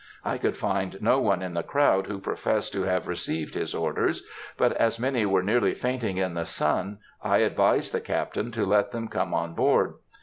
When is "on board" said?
9.35-9.93